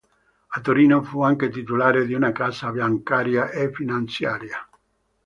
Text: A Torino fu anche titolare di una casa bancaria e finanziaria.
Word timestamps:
A 0.47 0.61
Torino 0.61 1.03
fu 1.03 1.21
anche 1.21 1.51
titolare 1.51 2.07
di 2.07 2.15
una 2.15 2.31
casa 2.31 2.71
bancaria 2.71 3.51
e 3.51 3.71
finanziaria. 3.71 4.67